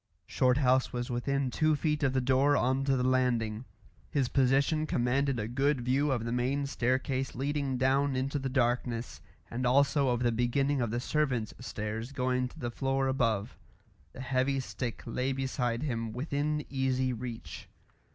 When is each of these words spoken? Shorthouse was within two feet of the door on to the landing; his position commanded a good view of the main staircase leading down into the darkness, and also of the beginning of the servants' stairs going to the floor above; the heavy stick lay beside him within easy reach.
Shorthouse 0.25 0.91
was 0.91 1.11
within 1.11 1.51
two 1.51 1.75
feet 1.75 2.01
of 2.01 2.13
the 2.13 2.21
door 2.21 2.57
on 2.57 2.83
to 2.85 2.97
the 2.97 3.03
landing; 3.03 3.65
his 4.09 4.29
position 4.29 4.87
commanded 4.87 5.39
a 5.39 5.47
good 5.47 5.81
view 5.81 6.11
of 6.11 6.25
the 6.25 6.31
main 6.31 6.65
staircase 6.65 7.35
leading 7.35 7.77
down 7.77 8.15
into 8.15 8.39
the 8.39 8.49
darkness, 8.49 9.21
and 9.51 9.63
also 9.63 10.09
of 10.09 10.23
the 10.23 10.31
beginning 10.31 10.81
of 10.81 10.89
the 10.89 10.99
servants' 10.99 11.53
stairs 11.59 12.13
going 12.13 12.47
to 12.47 12.57
the 12.57 12.71
floor 12.71 13.05
above; 13.07 13.55
the 14.11 14.21
heavy 14.21 14.59
stick 14.59 15.03
lay 15.05 15.33
beside 15.33 15.83
him 15.83 16.13
within 16.13 16.65
easy 16.67 17.13
reach. 17.13 17.69